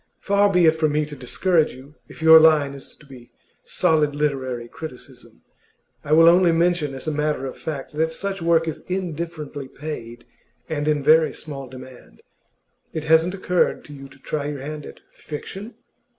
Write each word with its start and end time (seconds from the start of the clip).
Far 0.19 0.51
be 0.51 0.65
it 0.65 0.75
from 0.75 0.93
me 0.93 1.05
to 1.05 1.15
discourage 1.15 1.75
you, 1.75 1.93
if 2.07 2.23
your 2.23 2.39
line 2.39 2.73
is 2.73 2.95
to 2.95 3.05
be 3.05 3.29
solid 3.63 4.15
literary 4.15 4.67
criticism; 4.67 5.43
I 6.03 6.11
will 6.13 6.27
only 6.27 6.51
mention, 6.51 6.95
as 6.95 7.07
a 7.07 7.11
matter 7.11 7.45
of 7.45 7.55
fact, 7.55 7.93
that 7.93 8.11
such 8.11 8.41
work 8.41 8.67
is 8.67 8.79
indifferently 8.87 9.67
paid 9.67 10.25
and 10.67 10.87
in 10.87 11.03
very 11.03 11.33
small 11.33 11.67
demand. 11.67 12.23
It 12.93 13.03
hasn't 13.03 13.35
occurred 13.35 13.85
to 13.85 13.93
you 13.93 14.07
to 14.07 14.17
try 14.17 14.45
your 14.47 14.61
hand 14.61 14.87
at 14.87 15.01
fiction? 15.13 15.75